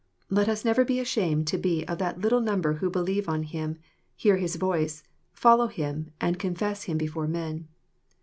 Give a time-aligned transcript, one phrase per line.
[0.31, 3.77] Let us never be ashamed to be of that little number who believe on Him,
[4.15, 7.67] hear His voice, follow Him, and confess Him before men.